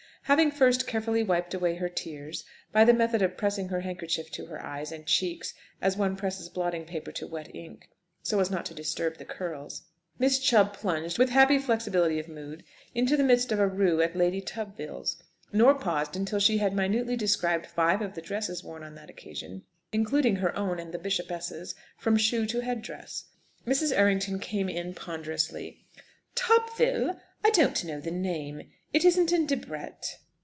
Having 0.25 0.51
first 0.51 0.87
carefully 0.87 1.23
wiped 1.23 1.53
away 1.53 1.75
her 1.75 1.89
tears 1.89 2.45
by 2.71 2.85
the 2.85 2.93
method 2.93 3.21
of 3.21 3.35
pressing 3.35 3.67
her 3.67 3.81
handkerchief 3.81 4.31
to 4.31 4.45
her 4.45 4.63
eyes 4.63 4.89
and 4.89 5.05
cheeks 5.05 5.53
as 5.81 5.97
one 5.97 6.15
presses 6.15 6.47
blotting 6.47 6.85
paper 6.85 7.11
to 7.11 7.27
wet 7.27 7.53
ink, 7.53 7.89
so 8.23 8.39
as 8.39 8.49
not 8.49 8.65
to 8.67 8.73
disturb 8.73 9.17
the 9.17 9.25
curls, 9.25 9.81
Miss 10.19 10.39
Chubb 10.39 10.73
plunged, 10.73 11.19
with 11.19 11.31
happy 11.31 11.57
flexibility 11.59 12.17
of 12.17 12.29
mood, 12.29 12.63
into 12.95 13.17
the 13.17 13.25
midst 13.25 13.51
of 13.51 13.59
a 13.59 13.67
rout 13.67 13.99
at 13.99 14.15
Lady 14.15 14.39
Tubville's, 14.41 15.21
nor 15.51 15.73
paused 15.75 16.15
until 16.15 16.39
she 16.39 16.59
had 16.59 16.73
minutely 16.73 17.17
described 17.17 17.65
five 17.65 18.01
of 18.01 18.13
the 18.15 18.21
dresses 18.21 18.63
worn 18.63 18.83
on 18.85 18.95
that 18.95 19.09
occasion, 19.09 19.63
including 19.91 20.37
her 20.37 20.55
own 20.55 20.79
and 20.79 20.93
the 20.93 20.99
bishopess's, 20.99 21.75
from 21.97 22.15
shoe 22.15 22.45
to 22.45 22.61
head 22.61 22.81
dress. 22.81 23.25
Mrs. 23.67 23.91
Errington 23.91 24.39
came 24.39 24.69
in 24.69 24.93
ponderously. 24.93 25.83
"Tubville? 26.35 27.19
I 27.43 27.49
don't 27.49 27.83
know 27.83 27.99
the 27.99 28.11
name. 28.11 28.69
It 28.93 29.05
isn't 29.05 29.31
in 29.31 29.47
Debrett?" 29.47 30.17